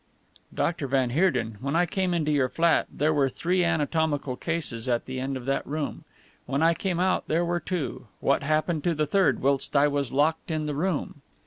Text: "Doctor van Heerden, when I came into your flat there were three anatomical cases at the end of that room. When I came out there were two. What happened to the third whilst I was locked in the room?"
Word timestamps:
"Doctor 0.51 0.87
van 0.87 1.11
Heerden, 1.11 1.59
when 1.61 1.75
I 1.75 1.85
came 1.85 2.11
into 2.11 2.31
your 2.31 2.49
flat 2.49 2.87
there 2.91 3.13
were 3.13 3.29
three 3.29 3.63
anatomical 3.63 4.35
cases 4.35 4.89
at 4.89 5.05
the 5.05 5.19
end 5.19 5.37
of 5.37 5.45
that 5.45 5.63
room. 5.67 6.05
When 6.47 6.63
I 6.63 6.73
came 6.73 6.99
out 6.99 7.27
there 7.27 7.45
were 7.45 7.59
two. 7.59 8.07
What 8.19 8.41
happened 8.41 8.83
to 8.85 8.95
the 8.95 9.05
third 9.05 9.43
whilst 9.43 9.75
I 9.75 9.87
was 9.87 10.11
locked 10.11 10.49
in 10.49 10.65
the 10.65 10.73
room?" 10.73 11.21